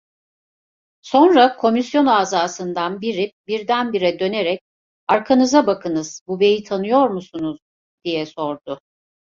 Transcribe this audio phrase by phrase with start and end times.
[1.01, 4.61] Sonra komisyon azasından biri birdenbire dönerek:
[5.07, 7.59] "Arkanıza bakınız, bu beyi tanıyor musunuz?"
[8.03, 8.79] diye sordu.